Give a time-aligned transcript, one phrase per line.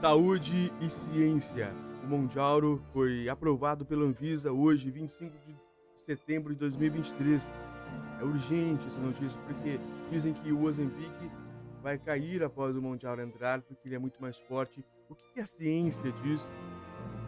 [0.00, 1.74] Saúde e ciência.
[2.04, 5.56] O Mondiauro foi aprovado pela Anvisa hoje, 25 de
[6.06, 7.42] setembro de 2023.
[8.20, 11.10] É urgente essa notícia porque dizem que o Ozempic
[11.82, 14.84] vai cair após o Mondiauro entrar porque ele é muito mais forte.
[15.10, 16.48] O que a ciência diz?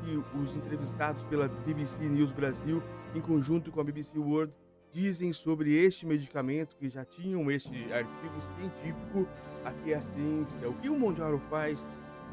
[0.05, 2.81] Que os entrevistados pela BBC News Brasil,
[3.17, 4.53] em conjunto com a BBC World,
[4.93, 9.27] dizem sobre este medicamento que já tinham este artigo científico?
[9.65, 10.69] Aqui a ciência.
[10.69, 11.85] O que o Mondiauro faz?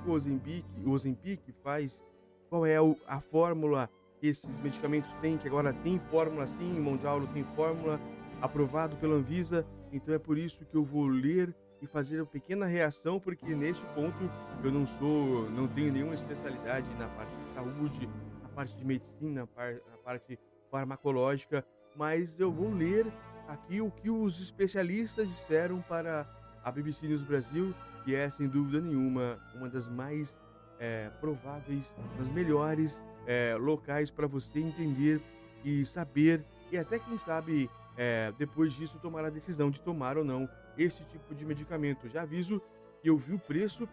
[0.08, 2.02] O Ozempic, o faz?
[2.50, 3.90] Qual é a fórmula
[4.20, 5.38] que esses medicamentos têm?
[5.38, 8.00] Que agora tem fórmula sim, o Mondiauro tem fórmula
[8.42, 9.66] aprovado pela Anvisa.
[9.92, 13.86] Então é por isso que eu vou ler e fazer uma pequena reação, porque neste
[13.88, 14.18] ponto
[14.64, 18.10] eu não sou, não tenho nenhuma especialidade na parte de saúde,
[18.42, 20.40] na parte de medicina, na parte
[20.72, 23.06] farmacológica, mas eu vou ler
[23.48, 26.28] aqui o que os especialistas disseram para
[26.64, 27.74] a BBC News Brasil,
[28.08, 30.40] que é sem dúvida nenhuma uma das mais
[30.80, 35.22] é, prováveis, das melhores é, locais para você entender
[35.62, 40.24] e saber e até quem sabe é, depois disso tomar a decisão de tomar ou
[40.24, 40.48] não
[40.78, 42.08] esse tipo de medicamento.
[42.08, 42.62] Já aviso
[43.02, 43.90] que eu vi o preço,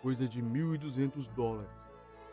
[0.00, 1.70] coisa de 1.200 dólares.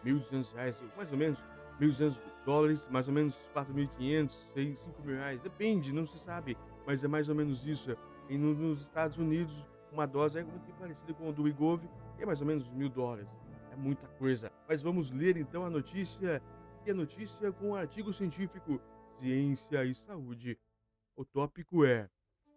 [0.06, 1.44] 1.200 reais, mais ou menos,
[1.82, 6.58] 1.200 dólares, mais ou menos 4.500, 5 mil reais, depende, não se sabe,
[6.88, 7.98] mas é mais ou menos isso.
[8.30, 9.54] E no, nos Estados Unidos,
[9.96, 10.46] uma dose é
[10.78, 11.82] parecida com a do Igov,
[12.20, 13.28] é mais ou menos mil dólares.
[13.72, 14.52] É muita coisa.
[14.68, 16.42] Mas vamos ler então a notícia,
[16.86, 18.80] e a notícia com um artigo científico
[19.18, 20.60] Ciência e Saúde.
[21.16, 22.10] O tópico é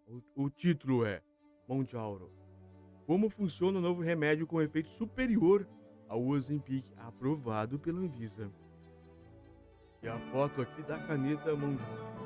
[0.05, 1.21] o, o título é
[1.67, 2.29] Mondiauro.
[3.05, 5.65] Como funciona o novo remédio com efeito superior
[6.09, 8.51] ao Ozempic aprovado pela Anvisa?
[10.03, 12.18] E a foto aqui da caneta Mondiauro.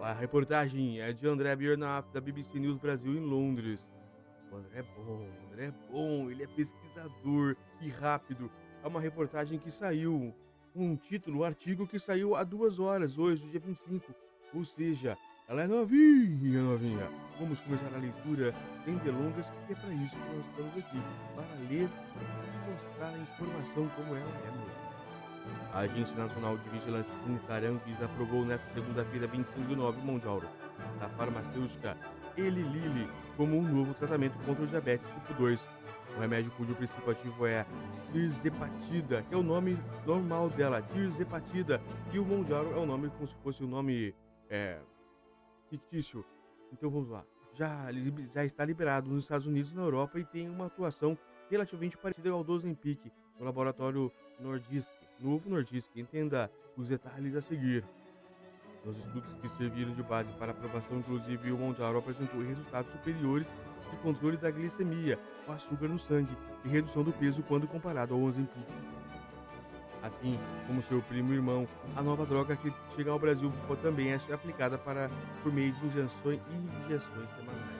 [0.00, 3.84] A reportagem é de André Biernaff, da BBC News Brasil, em Londres.
[4.50, 8.48] O André é bom, o André é bom, ele é pesquisador e rápido.
[8.84, 10.32] É uma reportagem que saiu,
[10.74, 14.14] um título, um artigo que saiu há duas horas, hoje, dia 25.
[14.54, 17.08] Ou seja, ela é novinha, novinha.
[17.40, 18.54] Vamos começar a leitura
[18.84, 21.02] sem delongas, porque é para isso que nós estamos aqui,
[21.34, 24.87] para ler e mostrar a informação como ela é mesmo.
[25.72, 30.42] A Agência Nacional de Vigilância Sanitária Anvisa aprovou nesta segunda-feira, 25 de novembro, Mondial,
[30.98, 31.96] da farmacêutica
[32.36, 35.60] Eli Lilly como um novo tratamento contra o diabetes tipo 2.
[36.16, 37.66] Um remédio cujo princípio ativo é
[38.12, 41.80] tirzepatida, que é o nome normal dela, tirzepatida,
[42.12, 44.14] e o Mondial é o nome como se fosse o nome
[44.48, 44.80] é,
[45.68, 46.24] fictício.
[46.72, 47.24] Então vamos lá.
[47.54, 47.88] Já,
[48.32, 51.16] já está liberado nos Estados Unidos e na Europa e tem uma atuação
[51.50, 55.88] relativamente parecida ao do Ozempic no laboratório Nordisk, novo Nordisk.
[55.96, 57.84] Entenda os detalhes a seguir.
[58.84, 63.46] Nos estudos que serviram de base para aprovação, inclusive o Mondial apresentou resultados superiores
[63.90, 68.20] de controle da glicemia, o açúcar no sangue e redução do peso quando comparado ao
[68.20, 68.66] Ozempic.
[70.02, 73.52] Assim como seu primo irmão, a nova droga que chega ao Brasil
[73.82, 75.10] também é aplicada para,
[75.42, 77.78] por meio de injeções e injeções semanais.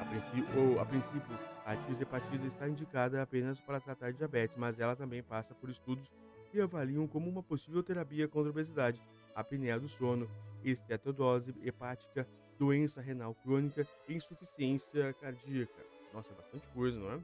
[0.00, 5.20] A princípio, a, princípio, a tirzepatida está indicada apenas para tratar diabetes, mas ela também
[5.20, 6.08] passa por estudos
[6.52, 9.02] que avaliam como uma possível terapia contra a obesidade,
[9.34, 10.30] apneia do sono,
[10.64, 12.24] esteatose hepática,
[12.56, 15.84] doença renal crônica e insuficiência cardíaca.
[16.14, 17.20] Nossa, é bastante coisa, não é?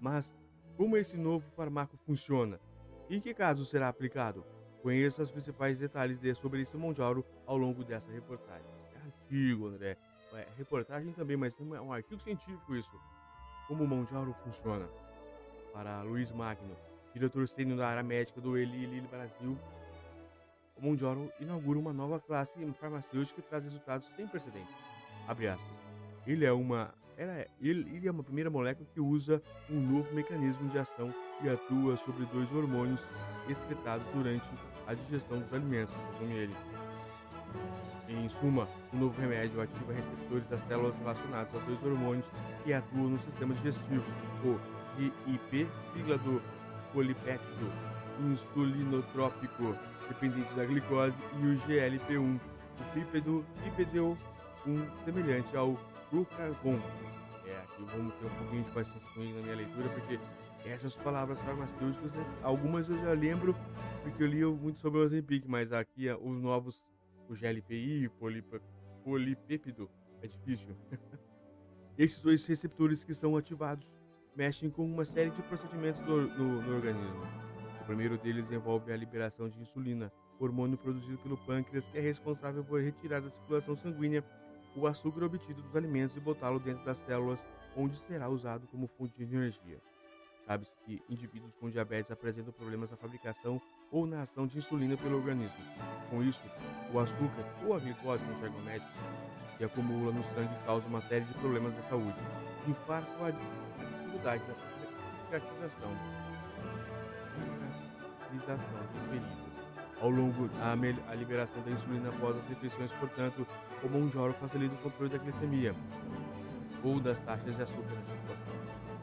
[0.00, 0.34] Mas
[0.74, 2.58] como esse novo fármaco funciona?
[3.10, 4.42] Em que caso será aplicado?
[4.80, 8.66] Conheça os principais detalhes de, sobre esse Mondiauro ao longo dessa reportagem.
[8.94, 9.98] É artigo, André.
[10.32, 12.90] É reportagem também, mas é um artigo científico isso.
[13.72, 14.86] Como o Mondiauro funciona?
[15.72, 16.76] Para Luiz Magno,
[17.14, 19.56] diretor sênior da área médica do Eli Lilly Brasil,
[20.76, 24.74] o Mondiauro inaugura uma nova classe farmacêutica que traz resultados sem precedentes.
[25.26, 25.74] Abre aspas.
[26.26, 30.68] Ele é uma era, ele, ele é uma primeira molécula que usa um novo mecanismo
[30.68, 31.10] de ação
[31.42, 33.00] e atua sobre dois hormônios
[33.48, 34.44] excretados durante
[34.86, 36.54] a digestão dos alimentos, como ele.
[38.12, 42.26] Em suma, o novo remédio ativa receptores das células relacionadas a dois hormônios
[42.62, 44.04] que atuam no sistema digestivo,
[44.44, 44.60] o
[44.98, 46.40] GIP, sigla do
[46.92, 47.72] polipéptido
[48.20, 49.74] insulinotrópico
[50.08, 54.18] dependente da glicose, e o GLP-1, o pípedo, pípedo
[54.66, 55.78] 1 semelhante ao
[56.10, 56.78] glucagon.
[57.46, 60.20] É, aqui vamos ter um pouquinho de paciência comigo na minha leitura, porque
[60.68, 62.12] essas palavras farmacêuticas,
[62.42, 63.56] algumas eu já lembro,
[64.02, 66.84] porque eu li muito sobre o Ozempic, mas aqui os novos,
[67.32, 68.60] o GLPI, polip,
[69.02, 69.90] polipéptido,
[70.22, 70.76] é difícil.
[71.98, 73.86] Esses dois receptores que são ativados
[74.36, 76.30] mexem com uma série de procedimentos no,
[76.62, 77.22] no organismo.
[77.80, 82.64] O primeiro deles envolve a liberação de insulina, hormônio produzido pelo pâncreas que é responsável
[82.64, 84.24] por retirar da circulação sanguínea
[84.76, 87.44] o açúcar obtido dos alimentos e botá-lo dentro das células,
[87.76, 89.78] onde será usado como fonte de energia.
[90.46, 93.60] Sabe-se que indivíduos com diabetes apresentam problemas na fabricação
[93.92, 95.64] ou na ação de insulina pelo organismo.
[96.10, 96.40] Com isso,
[96.92, 98.90] o açúcar ou a glicose no jargão médico
[99.58, 102.16] que acumula no sangue causa uma série de problemas de saúde,
[102.66, 105.90] infarto ou a dificuldade da cicatrização,
[108.18, 109.42] cicatrização diferida.
[110.00, 113.46] Ao longo da a liberação da insulina após as refeições, portanto,
[113.84, 115.76] o monjoro facilita o controle da glicemia
[116.82, 118.52] ou das taxas de açúcar na circulação.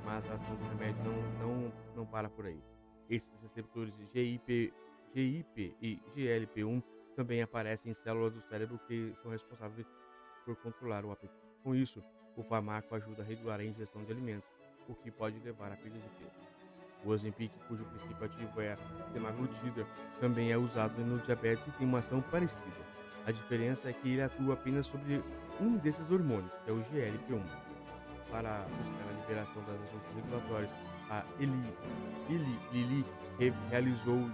[0.04, 2.62] Mas a ação do remédio não, não, não para por aí.
[3.10, 4.74] Esses receptores de GIP,
[5.16, 6.84] GIP e GLP-1
[7.16, 9.88] também aparecem em células do cérebro que são responsáveis
[10.46, 11.40] por controlar o apetite.
[11.64, 12.04] Com isso,
[12.38, 14.48] o fármaco ajuda a regular a ingestão de alimentos,
[14.88, 16.50] o que pode levar à perda de peso.
[17.04, 18.78] O Ozempic, cujo princípio ativo é a
[19.12, 19.88] semaglutida,
[20.20, 22.62] também é usado no diabetes e tem uma ação parecida.
[23.26, 25.24] A diferença é que ele atua apenas sobre
[25.60, 27.44] um desses hormônios, que é o GLP-1.
[28.32, 30.72] Para buscar a liberação das agências regulatórias,
[31.10, 31.74] a Eli,
[32.30, 33.06] Eli Lilly
[33.70, 34.30] realizou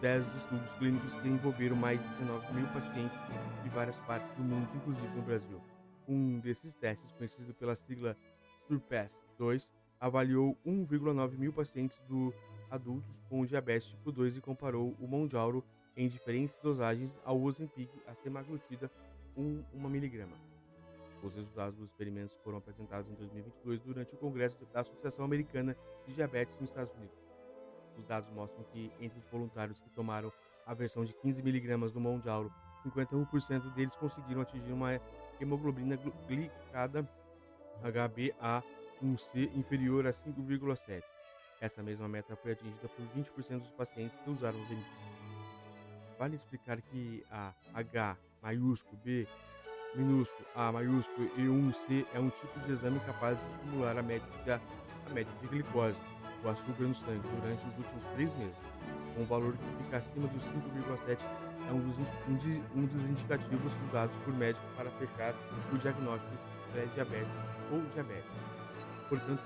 [0.00, 3.18] 10 estudos clínicos que envolveram mais de 19 mil pacientes
[3.62, 5.60] de várias partes do mundo, inclusive no Brasil.
[6.08, 8.16] Um desses testes, conhecido pela sigla
[8.68, 12.34] SURPASS-2, avaliou 1,9 mil pacientes do
[12.70, 15.64] adultos com diabetes tipo 2 e comparou o Mondiauro
[15.96, 18.90] em diferentes dosagens ao Ozempic, a semaglutida
[19.36, 20.53] 1, 1 mg.
[21.24, 25.74] Os resultados dos experimentos foram apresentados em 2022 durante o Congresso da Associação Americana
[26.06, 27.16] de Diabetes nos Estados Unidos.
[27.96, 30.30] Os dados mostram que, entre os voluntários que tomaram
[30.66, 32.52] a versão de 15 mg do Mondiauro,
[32.84, 35.00] 51% deles conseguiram atingir uma
[35.40, 35.98] hemoglobina
[36.28, 37.08] glicada
[37.82, 41.02] HbA1c inferior a 5,7.
[41.58, 44.90] Essa mesma meta foi atingida por 20% dos pacientes que usaram os Zenit.
[46.18, 49.26] Vale explicar que a H maiúsculo, B
[49.94, 54.26] minúsculo, A maiúsculo e 1C é um tipo de exame capaz de estimular a média
[54.44, 54.60] de, a
[55.12, 55.96] média de glicose,
[56.42, 58.56] o açúcar no sangue, durante os últimos três meses.
[59.16, 61.18] Um valor que fica acima dos 5,7
[61.68, 61.98] é um dos,
[62.28, 65.34] um, de, um dos indicativos usados por médicos para fechar
[65.72, 67.32] o diagnóstico de pré-diabetes
[67.70, 68.30] ou diabetes.
[69.08, 69.42] Portanto,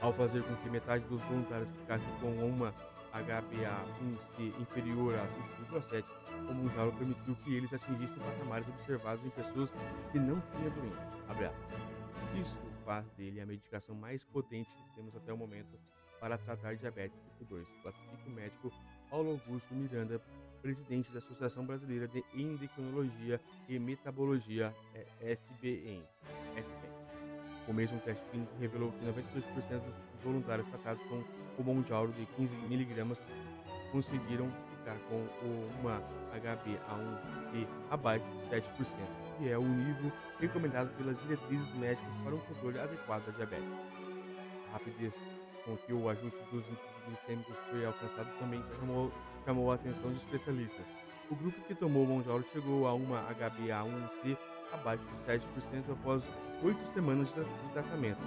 [0.00, 2.72] ao fazer com que metade dos voluntários ficasse com uma
[3.22, 5.26] HbA1c inferior a
[5.72, 6.04] 5,7,
[6.48, 9.72] o Mundial permitiu que eles atingissem patamares observados em pessoas
[10.12, 11.16] que não tinham doença.
[12.40, 15.78] Isso faz dele a medicação mais potente que temos até o momento
[16.20, 18.72] para tratar diabetes tipo 2, classifica o médico
[19.10, 20.20] Paulo Augusto Miranda,
[20.62, 24.74] presidente da Associação Brasileira de Endocrinologia e Metabologia,
[25.20, 26.02] SBEM.
[27.68, 31.22] O mesmo teste clínico revelou que 92% dos voluntários tratados com
[31.58, 33.16] o Mondial de 15 mg
[33.90, 35.26] conseguiram ficar com
[35.80, 36.02] uma
[36.34, 38.62] HbA1c abaixo de 7%,
[39.38, 43.66] que é o nível recomendado pelas diretrizes médicas para um controle adequado da diabetes.
[44.68, 45.14] A rapidez
[45.64, 49.12] com que o ajuste dos índices glicêmicos foi alcançado também chamou,
[49.44, 50.86] chamou a atenção de especialistas.
[51.30, 54.36] O grupo que tomou o Mondial chegou a uma HbA1c
[54.72, 56.22] abaixo de 7% após
[56.62, 58.20] oito semanas de tratamento,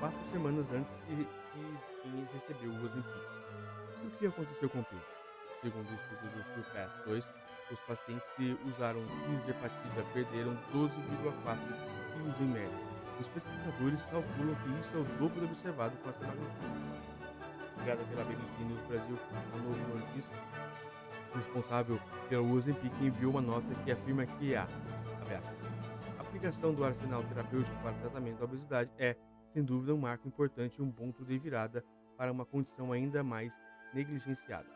[0.00, 1.26] quatro semanas antes de
[2.10, 3.26] quem recebeu o Ozempic.
[4.04, 5.06] O que aconteceu com Pedro?
[5.60, 7.24] Segundo o estudo do Surpass 2,
[7.72, 9.00] os pacientes que usaram
[9.48, 10.90] hepatite perderam 12,4
[12.12, 12.78] quilos em média.
[13.18, 17.16] Os pesquisadores calculam que isso é o dobro observado com a semaglutida.
[17.82, 20.36] Criada pela BBC News Brasil, a Novo Notícia,
[21.34, 24.64] responsável pelo Ozempic, enviou uma nota que afirma que a,
[26.18, 29.16] a aplicação do arsenal terapêutico para tratamento da obesidade é,
[29.52, 31.82] sem dúvida, um marco importante e um ponto de virada
[32.16, 33.52] para uma condição ainda mais
[33.92, 34.68] negligenciada.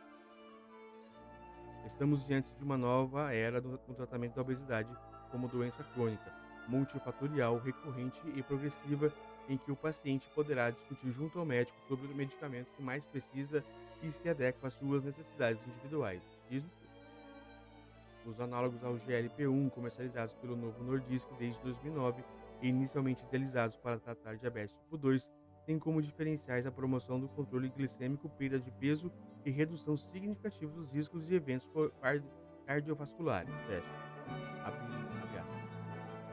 [1.87, 4.89] Estamos diante de uma nova era do tratamento da obesidade
[5.31, 6.33] como doença crônica,
[6.69, 9.13] multifatorial, recorrente e progressiva,
[9.49, 13.65] em que o paciente poderá discutir junto ao médico sobre o medicamento que mais precisa
[14.03, 16.23] e se adequa às suas necessidades individuais.
[18.27, 22.23] Os análogos ao GLP-1, comercializados pelo Novo Nordisk desde 2009
[22.63, 25.29] e inicialmente idealizados para tratar diabetes tipo 2,
[25.71, 29.09] têm como diferenciais a promoção do controle glicêmico, perda de peso
[29.45, 31.69] e redução significativa dos riscos de eventos
[32.67, 33.49] cardiovasculares.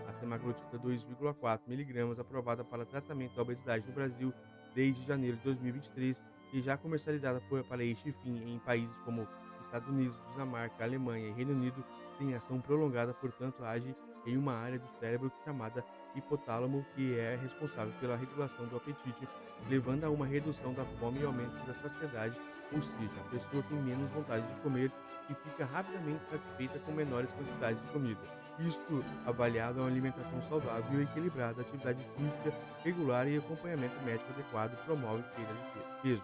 [0.07, 4.33] A semaglutida 2,4 mg aprovada para tratamento da obesidade no Brasil
[4.73, 7.39] desde janeiro de 2023 e já comercializada
[7.69, 9.27] para este fim em países como
[9.61, 11.85] Estados Unidos, Dinamarca, Alemanha e Reino Unido,
[12.17, 13.95] tem ação prolongada, portanto age
[14.25, 15.83] em uma área do cérebro chamada
[16.15, 19.27] hipotálamo, que é responsável pela regulação do apetite,
[19.69, 22.37] levando a uma redução da fome e aumento da saciedade
[22.71, 24.91] ou seja, a pessoa tem menos vontade de comer
[25.29, 28.19] e fica rapidamente satisfeita com menores quantidades de comida.
[28.59, 34.75] Isto avaliado a uma alimentação saudável e equilibrada, atividade física regular e acompanhamento médico adequado
[34.85, 36.23] promove perda de peso.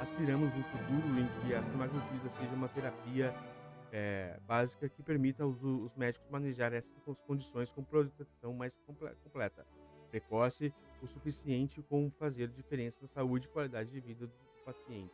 [0.00, 3.34] Aspiramos um futuro em que a semaglutida seja uma terapia
[3.92, 9.66] é, básica que permita aos, os médicos manejar essas condições com proteção mais completa,
[10.10, 14.32] precoce o suficiente como fazer diferença na saúde e qualidade de vida do
[14.64, 15.12] paciente.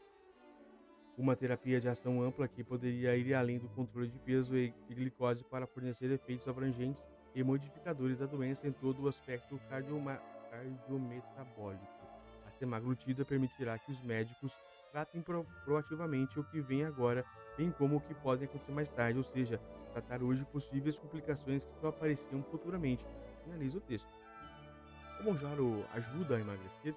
[1.16, 5.42] Uma terapia de ação ampla que poderia ir além do controle de peso e glicose
[5.44, 7.02] para fornecer efeitos abrangentes
[7.34, 11.86] e modificadores da doença em todo o aspecto cardiometabólico.
[12.46, 14.52] A semaglutida permitirá que os médicos
[14.92, 17.24] tratem pro proativamente o que vem agora,
[17.56, 19.60] bem como o que pode acontecer mais tarde, ou seja,
[19.92, 23.04] tratar hoje possíveis complicações que só apareciam futuramente.
[23.44, 24.08] Finaliza o texto.
[25.20, 26.94] O Monjaro ajuda a emagrecer?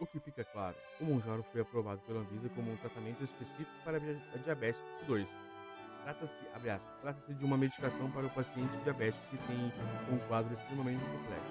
[0.00, 3.98] O que fica claro, o Monjaro foi aprovado pela Anvisa como um tratamento específico para
[3.98, 5.28] a diabetes tipo 2.
[6.02, 9.72] Trata-se, trata-se de uma medicação para o paciente diabético que tem
[10.12, 11.48] um quadro extremamente complexo.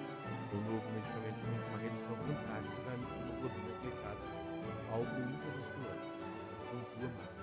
[0.52, 4.33] O novo medicamento tem uma redução fantástica da hemoglobina aplicada
[4.94, 5.98] algo intravascular,
[6.70, 7.34] pontua mais.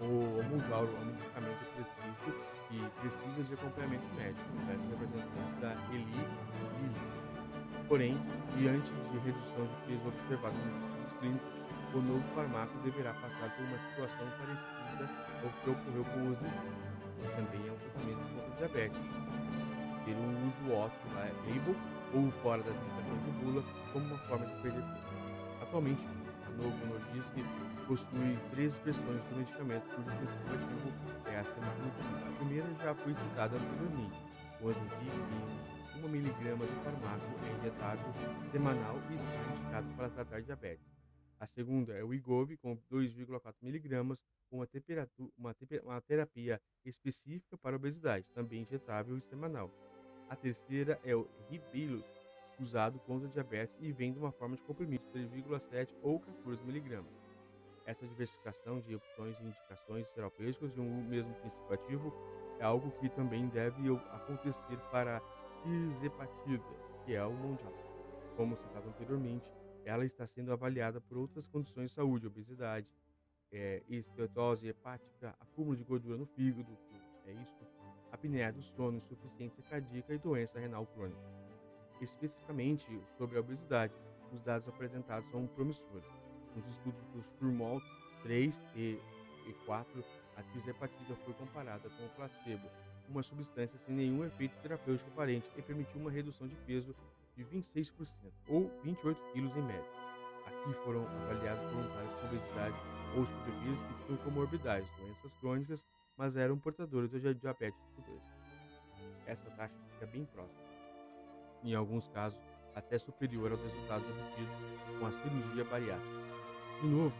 [0.00, 2.30] O Monjaro é um medicamento específico
[2.68, 8.16] que precisa de acompanhamento médico, né, representante da ELI e Porém,
[8.56, 11.52] diante de redução de peso observada nos estudos clínicos,
[11.92, 15.04] o novo fármaco deverá passar por uma situação parecida
[15.42, 19.00] ao que ocorreu com o que também é um tratamento contra diabetes.
[20.04, 21.76] Ter um uso off-label
[22.14, 25.10] ou fora das indicações de bula como uma forma de perder peso.
[25.62, 26.19] Atualmente,
[26.60, 27.32] Novo Nordisk
[27.86, 30.92] possui três versões do medicamento cujo princípio ativo
[31.26, 32.28] é a semaglutida.
[32.28, 34.18] A primeira já foi citada anteriormente,
[34.62, 38.12] Ozempic 1mg do fármaco é injetável
[38.50, 40.86] semanal e está indicado para tratar diabetes.
[41.38, 44.18] A segunda é o Igov, com 2,4mg, uma,
[44.50, 49.70] uma, uma terapia específica para obesidade, também injetável e semanal.
[50.28, 52.04] A terceira é o Ribelus,
[52.62, 57.04] usado contra diabetes e vem de uma forma de comprimido, 3,7 ou 14mg.
[57.86, 62.14] Essa diversificação de opções e indicações terapêuticas de um mesmo princípio ativo
[62.58, 65.20] é algo que também deve acontecer para
[65.62, 66.64] tirzepatida,
[67.04, 67.72] que é o mundial.
[68.36, 69.50] Como citado anteriormente,
[69.84, 72.86] ela está sendo avaliada por outras condições de saúde, obesidade,
[73.50, 76.78] é, esteatose hepática, acúmulo de gordura no fígado,
[77.26, 77.66] é isso,
[78.12, 81.39] apneia do sono, insuficiência cardíaca e doença renal crônica.
[82.00, 82.86] Especificamente
[83.18, 83.92] sobre a obesidade,
[84.32, 86.06] os dados apresentados são promissores.
[86.56, 87.80] Nos estudos dos Turmol
[88.22, 88.98] 3 e
[89.66, 90.04] 4,
[90.36, 92.68] a tirzepatida foi comparada com o placebo
[93.10, 96.94] uma substância sem nenhum efeito terapêutico aparente e permitiu uma redução de peso
[97.36, 97.92] de 26%,
[98.48, 99.84] ou 28 kg em média.
[100.46, 102.76] Aqui foram avaliados voluntários com obesidade
[103.16, 108.20] ou sobrepeso que tinham comorbidades, doenças crônicas, mas eram portadores do diabetes tipo 2.
[109.26, 110.69] Essa taxa fica bem próxima.
[111.62, 112.38] Em alguns casos,
[112.74, 114.54] até superior aos resultados obtidos
[114.98, 116.20] com a cirurgia bariátrica.
[116.80, 117.14] De novo,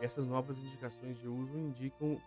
[0.00, 2.20] essas novas indicações de uso indicam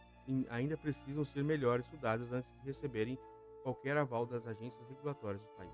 [0.49, 3.17] ainda precisam ser melhor estudadas antes de receberem
[3.63, 5.71] qualquer aval das agências regulatórias do país.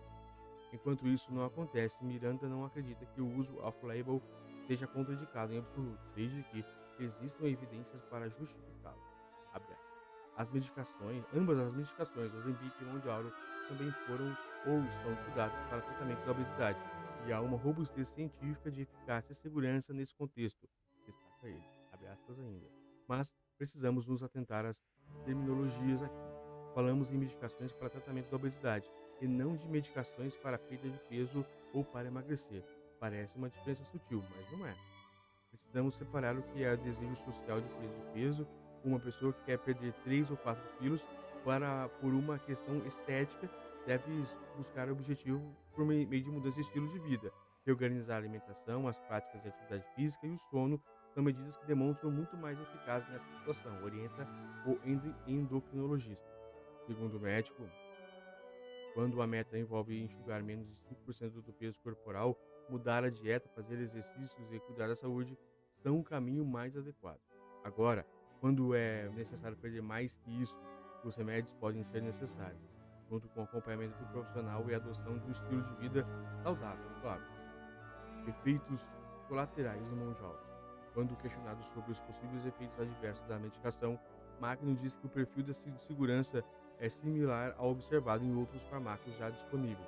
[0.72, 4.22] Enquanto isso não acontece, Miranda não acredita que o uso off-label
[4.68, 6.66] seja contraindicado em absoluto, desde que
[7.00, 9.02] existam evidências para justificá-lo.
[10.36, 13.24] As medicações, ambas as medicações, Ozempic e Mondial,
[13.68, 16.80] também foram ou são estudadas para tratamento da obesidade,
[17.26, 20.68] e há uma robustez científica de eficácia e segurança nesse contexto,
[21.06, 22.68] destaca ele, abre aspas ainda.
[23.08, 24.82] Mas precisamos nos atentar às
[25.26, 26.16] terminologias aqui.
[26.74, 28.90] Falamos em medicações para tratamento da obesidade
[29.22, 32.64] e não de medicações para perda de peso ou para emagrecer.
[33.00, 34.76] Parece uma diferença sutil, mas não é.
[35.50, 38.48] Precisamos separar o que é desejo social de perda de peso,
[38.84, 41.02] uma pessoa que quer perder 3 ou 4 quilos,
[41.44, 43.50] para, por uma questão estética,
[43.86, 44.12] deve
[44.58, 45.42] buscar o objetivo
[45.74, 47.32] por meio de mudança de estilo de vida,
[47.66, 50.82] reorganizar a alimentação, as práticas de atividade física e o sono
[51.14, 54.28] são medidas que demonstram muito mais eficazes nessa situação, orienta
[54.66, 54.80] o
[55.28, 56.24] endocrinologista.
[56.86, 57.64] Segundo o médico,
[58.94, 60.76] quando a meta envolve enxugar menos de
[61.08, 62.38] 5% do peso corporal,
[62.70, 65.38] mudar a dieta, fazer exercícios e cuidar da saúde
[65.82, 67.20] são o caminho mais adequado.
[67.64, 68.06] Agora,
[68.40, 70.56] quando é necessário perder mais que isso,
[71.08, 72.62] os remédios podem ser necessários,
[73.10, 76.06] junto com o acompanhamento do profissional e a adoção de um estilo de vida
[76.44, 77.24] saudável, claro.
[78.28, 78.80] Efeitos
[79.28, 80.14] colaterais do mão
[80.94, 84.00] quando questionado sobre os possíveis efeitos adversos da medicação,
[84.40, 85.54] Magno disse que o perfil de
[85.88, 86.44] segurança
[86.80, 89.88] é similar ao observado em outros fármacos já disponíveis.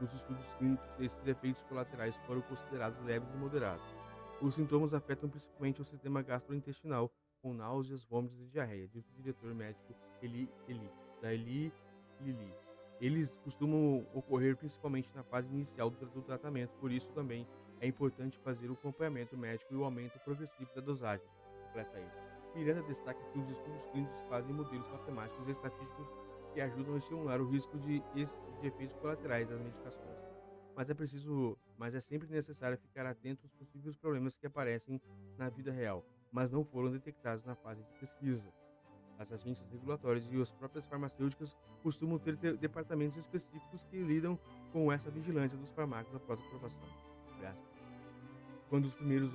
[0.00, 3.84] Nos estudos clínicos, esses efeitos colaterais foram considerados leves e moderados.
[4.40, 7.10] Os sintomas afetam principalmente o sistema gastrointestinal,
[7.42, 10.90] com náuseas, vômitos e diarreia, diz o diretor médico Eli, Eli
[11.20, 11.72] da Eli
[12.20, 12.52] Lili.
[13.00, 17.46] Eles costumam ocorrer principalmente na fase inicial do tratamento, por isso também
[17.80, 21.26] é importante fazer o acompanhamento médico e o aumento progressivo da dosagem,
[21.66, 22.10] completa ele.
[22.54, 26.08] Miranda destaca que os estudos clínicos fazem modelos matemáticos e estatísticos
[26.52, 28.28] que ajudam a estimular o risco de, de
[28.66, 30.18] efeitos colaterais das medicações.
[30.74, 35.00] Mas é preciso, mas é sempre necessário ficar atento aos possíveis problemas que aparecem
[35.36, 38.48] na vida real, mas não foram detectados na fase de pesquisa.
[39.18, 44.38] As agências regulatórias e as próprias farmacêuticas costumam ter departamentos específicos que lidam
[44.72, 46.88] com essa vigilância dos fármacos após a aprovação.
[48.68, 49.32] Quando os primeiros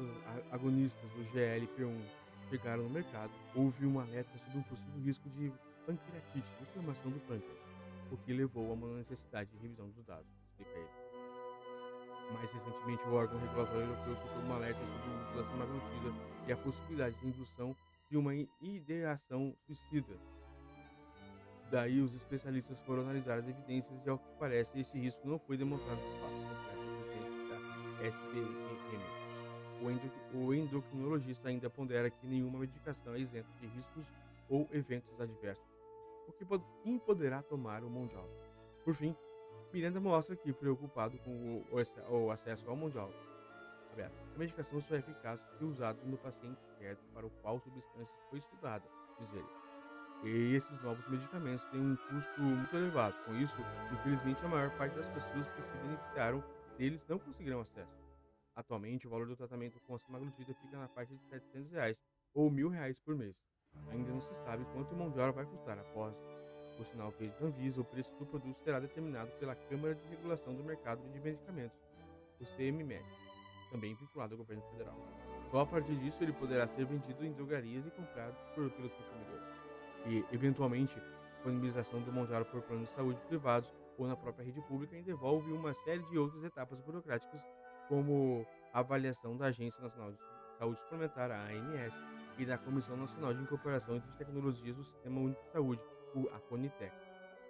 [0.51, 2.01] agonistas do GLP-1
[2.49, 5.51] chegaram no mercado, houve um alerta sobre um possível risco de
[5.87, 7.57] pancreatite, inflamação do pâncreas,
[8.11, 10.89] o que levou a uma necessidade de revisão dos dados, explica ele.
[12.31, 16.51] Mais recentemente, o órgão regulatório europeu soltou um alerta sobre o uso da semaglutida e
[16.51, 17.75] a possibilidade de indução
[18.09, 20.17] de uma ideação suicida.
[21.71, 25.57] Daí, os especialistas foram analisar as evidências e, ao que parece, esse risco não foi
[25.57, 26.33] demonstrado por fato,
[27.49, 27.55] da
[28.05, 29.03] SBQM.
[30.33, 34.05] O endocrinologista ainda pondera que nenhuma medicação é isenta de riscos
[34.47, 35.65] ou eventos adversos,
[36.27, 36.45] o que
[36.99, 38.29] poderá tomar o mundial.
[38.85, 39.15] Por fim,
[39.73, 43.09] Miranda mostra que, preocupado com o acesso ao mundial,
[44.01, 48.17] a medicação só é eficaz se usada no paciente certo para o qual a substância
[48.29, 48.83] foi estudada,
[49.19, 49.63] diz ele.
[50.23, 53.15] E esses novos medicamentos têm um custo muito elevado.
[53.25, 53.55] Com isso,
[53.91, 56.43] infelizmente, a maior parte das pessoas que se beneficiaram
[56.77, 58.01] deles não conseguiram acesso.
[58.55, 61.99] Atualmente, o valor do tratamento com a semaglutida fica na faixa de 700 reais,
[62.33, 63.35] ou R$ 1.000 por mês.
[63.89, 66.15] Ainda não se sabe quanto o mão de obra vai custar após
[66.79, 70.55] o sinal feito da Anvisa, o preço do produto será determinado pela Câmara de Regulação
[70.55, 71.77] do Mercado de Medicamentos,
[72.39, 73.05] o CMMED,
[73.73, 74.95] também vinculado ao governo federal.
[75.51, 79.47] Só a partir disso ele poderá ser vendido em drogarias e comprado por, pelos consumidores.
[80.05, 84.61] E, eventualmente, a disponibilização do Mondial por planos de saúde privados ou na própria rede
[84.61, 87.41] pública envolve uma série de outras etapas burocráticas
[87.89, 90.19] como a avaliação da Agência Nacional de
[90.57, 91.93] Saúde Suplementar, a ANS,
[92.37, 95.81] e da Comissão Nacional de Incorporação de Tecnologias do Sistema Único de Saúde,
[96.33, 96.91] a CONITEC.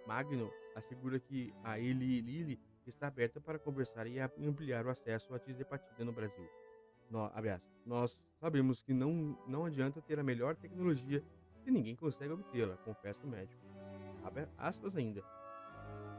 [0.07, 2.59] Magno assegura que a Eli Lilly
[2.89, 6.47] está aberta para conversar e ampliar o acesso à tisepatida no Brasil.
[7.09, 11.23] No, aliás, nós sabemos que não, não adianta ter a melhor tecnologia
[11.63, 13.61] se ninguém consegue obtê-la, confessa o médico.
[14.23, 15.23] Abre aspas ainda.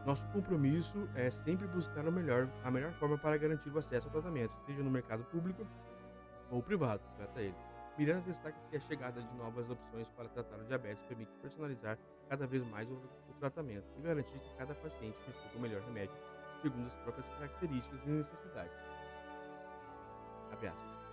[0.07, 4.13] Nosso compromisso é sempre buscar o melhor, a melhor forma para garantir o acesso ao
[4.13, 5.67] tratamento, seja no mercado público
[6.51, 7.57] ou privado, trata ele.
[7.97, 11.97] Miranda destaca que a chegada de novas opções para tratar o diabetes permite personalizar
[12.29, 16.15] cada vez mais o, o tratamento e garantir que cada paciente receba o melhor remédio,
[16.65, 18.73] segundo as próprias características e necessidades.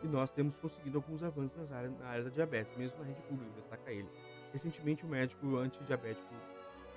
[0.02, 3.22] E nós temos conseguido alguns avanços na área, na área da diabetes, mesmo na rede
[3.24, 4.10] pública, destaca ele.
[4.54, 6.34] Recentemente, o médico antidiabético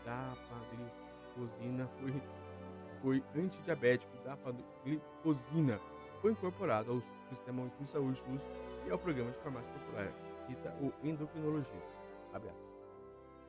[0.04, 0.78] da Padre
[1.34, 2.22] glicosina foi,
[3.02, 4.38] foi antidiabético da
[4.84, 5.80] glicosina
[6.22, 8.40] foi incorporado ao Sistema de Saúde SUS
[8.86, 10.10] e ao Programa de Farmácia Popular,
[10.46, 11.94] cita o endocrinologista.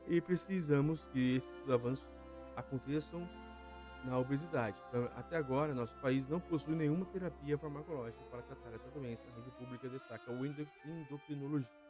[0.08, 2.06] E precisamos que esses avanços
[2.56, 3.26] aconteçam
[4.06, 4.78] na obesidade.
[4.90, 9.24] Então, até agora, nosso país não possui nenhuma terapia farmacológica para tratar essa doença.
[9.28, 11.86] A rede pública destaca o endocrinologista.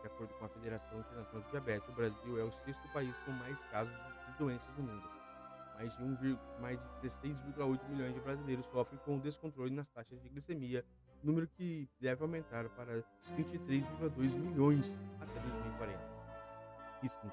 [0.00, 3.32] De acordo com a Federação Internacional de Diabetes, o Brasil é o sexto país com
[3.32, 3.94] mais casos
[4.26, 5.08] de doenças do mundo.
[5.74, 10.28] Mais de, 1, mais de 16,8 milhões de brasileiros sofrem com descontrole nas taxas de
[10.28, 10.84] glicemia,
[11.22, 13.02] número que deve aumentar para
[13.36, 15.98] 23,2 milhões até 2040.
[17.02, 17.30] E sim,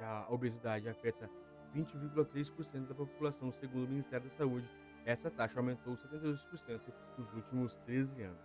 [0.00, 1.30] a obesidade afeta
[1.74, 4.68] 20,3% da população, segundo o Ministério da Saúde.
[5.04, 6.80] Essa taxa aumentou 72%
[7.18, 8.40] nos últimos 13 anos.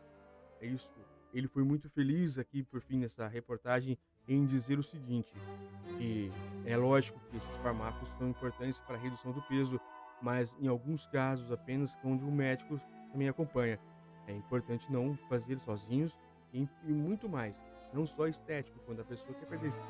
[0.59, 0.89] É isso
[1.33, 5.31] ele foi muito feliz aqui, por fim, nessa reportagem, em dizer o seguinte:
[5.97, 6.31] que
[6.65, 9.79] é lógico que esses fármacos são importantes para a redução do peso,
[10.21, 12.79] mas em alguns casos apenas onde o médico
[13.11, 13.79] também acompanha.
[14.25, 16.13] É importante não fazer sozinhos
[16.51, 17.57] e, e muito mais,
[17.93, 19.85] não só estético, quando a pessoa quer perder 5,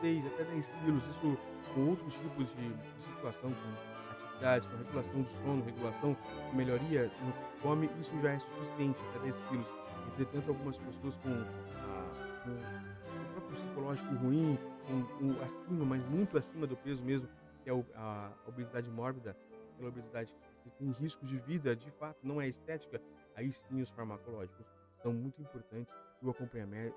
[0.00, 1.38] 6, até 10 quilos, isso
[1.74, 6.16] com outros tipos de, situação, com atividades, com regulação do sono, regulação,
[6.52, 9.66] melhoria no come, isso já é suficiente, até 10 quilos.
[10.08, 16.36] Entretanto, algumas pessoas com, ah, com o próprio psicológico ruim, com, com, acima, mas muito
[16.36, 17.28] acima do peso mesmo,
[17.62, 19.36] que é a obesidade mórbida,
[19.74, 23.00] aquela obesidade que tem riscos de vida, de fato, não é estética,
[23.36, 24.66] aí sim os farmacológicos
[25.02, 26.96] são muito importantes o acompanhamento,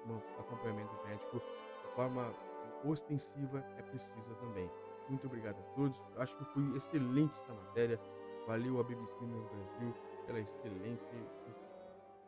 [1.08, 2.34] médico de forma
[2.84, 4.70] ostensiva é preciso também.
[5.10, 5.98] Muito obrigado a todos.
[6.18, 8.00] Acho que foi excelente essa matéria.
[8.48, 9.94] Valeu a BBC no Brasil
[10.26, 11.04] pela excelente